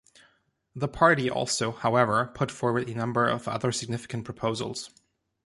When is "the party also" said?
0.75-1.73